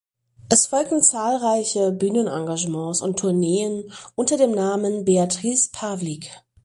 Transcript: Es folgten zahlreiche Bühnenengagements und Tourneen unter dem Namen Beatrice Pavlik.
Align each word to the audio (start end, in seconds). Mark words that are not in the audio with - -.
Es 0.49 0.65
folgten 0.65 1.03
zahlreiche 1.03 1.91
Bühnenengagements 1.91 3.01
und 3.03 3.19
Tourneen 3.19 3.93
unter 4.15 4.35
dem 4.35 4.49
Namen 4.49 5.05
Beatrice 5.05 5.69
Pavlik. 5.71 6.31